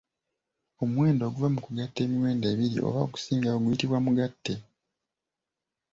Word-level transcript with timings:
Omuwendo 0.81 1.21
oguva 1.25 1.47
mu 1.55 1.59
kugatta 1.65 1.99
emiwendo 2.05 2.45
ebiri 2.53 2.77
oba 2.87 2.99
okusingawo 3.07 3.57
guyitibwa 3.63 3.99
Mugatte. 4.05 4.53